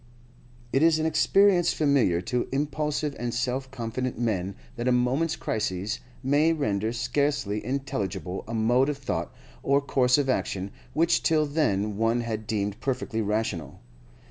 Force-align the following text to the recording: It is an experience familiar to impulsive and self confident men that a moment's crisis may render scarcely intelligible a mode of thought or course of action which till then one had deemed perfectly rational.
It 0.73 0.81
is 0.81 0.97
an 0.97 1.05
experience 1.05 1.73
familiar 1.73 2.21
to 2.21 2.47
impulsive 2.51 3.15
and 3.19 3.31
self 3.31 3.69
confident 3.69 4.17
men 4.17 4.55
that 4.75 4.87
a 4.87 4.91
moment's 4.91 5.35
crisis 5.35 5.99
may 6.23 6.53
render 6.53 6.91
scarcely 6.91 7.63
intelligible 7.63 8.43
a 8.47 8.55
mode 8.55 8.89
of 8.89 8.97
thought 8.97 9.31
or 9.61 9.79
course 9.79 10.17
of 10.17 10.27
action 10.27 10.71
which 10.93 11.21
till 11.21 11.45
then 11.45 11.97
one 11.97 12.21
had 12.21 12.47
deemed 12.47 12.79
perfectly 12.79 13.21
rational. 13.21 13.79